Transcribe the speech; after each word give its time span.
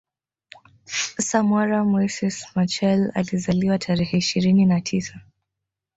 Samora 1.27 1.83
Moises 1.83 2.37
Machel 2.55 3.11
Alizaliwa 3.15 3.77
tarehe 3.79 4.17
ishirini 4.17 4.65
na 4.65 4.81
tisa 4.81 5.19